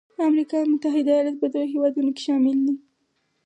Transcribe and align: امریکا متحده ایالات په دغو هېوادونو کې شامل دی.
امریکا 0.27 0.57
متحده 0.71 1.11
ایالات 1.13 1.37
په 1.39 1.47
دغو 1.53 1.71
هېوادونو 1.73 2.09
کې 2.15 2.21
شامل 2.27 2.57
دی. 2.65 2.75